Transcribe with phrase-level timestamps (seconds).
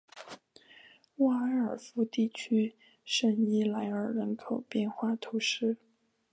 [1.17, 5.77] 沃埃夫尔地区圣伊莱尔人口变化图示